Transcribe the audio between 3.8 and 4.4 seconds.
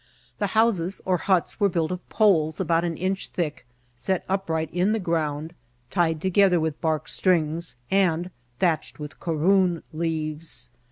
set